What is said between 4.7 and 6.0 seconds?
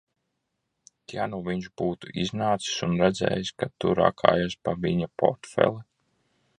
viņa portfeli?